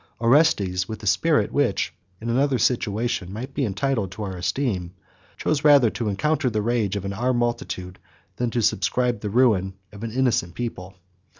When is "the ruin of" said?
9.19-10.03